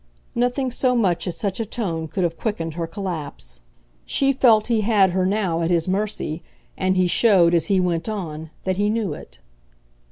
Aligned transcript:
Nothing 0.33 0.71
so 0.71 0.95
much 0.95 1.27
as 1.27 1.37
such 1.37 1.59
a 1.59 1.63
tone 1.63 2.07
could 2.07 2.23
have 2.23 2.35
quickened 2.35 2.73
her 2.73 2.87
collapse; 2.87 3.61
she 4.03 4.33
felt 4.33 4.65
he 4.65 4.81
had 4.81 5.11
her 5.11 5.27
now 5.27 5.61
at 5.61 5.69
his 5.69 5.87
mercy, 5.87 6.41
and 6.75 6.97
he 6.97 7.05
showed, 7.05 7.53
as 7.53 7.67
he 7.67 7.79
went 7.79 8.09
on, 8.09 8.49
that 8.63 8.77
he 8.77 8.89
knew 8.89 9.13
it. 9.13 9.37